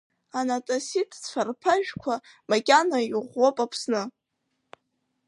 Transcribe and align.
Анацаситцәа 0.39 1.41
рԥашәқәа 1.47 2.15
макьана 2.49 2.97
иӷәӷәоуп 3.05 3.57
Аԥсны. 3.65 4.03